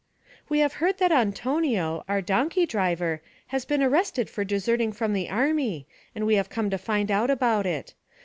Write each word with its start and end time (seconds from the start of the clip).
'We 0.49 0.59
have 0.61 0.73
heard 0.81 0.97
that 0.97 1.11
Antonio, 1.11 2.03
our 2.09 2.21
donkey 2.23 2.65
driver, 2.65 3.21
has 3.49 3.65
been 3.65 3.83
arrested 3.83 4.31
for 4.31 4.43
deserting 4.43 4.91
from 4.93 5.13
the 5.13 5.29
army 5.29 5.85
and 6.15 6.25
we 6.25 6.33
have 6.37 6.49
come 6.49 6.71
to 6.71 6.79
find 6.79 7.11
out 7.11 7.29
about 7.29 7.67
it. 7.67 7.93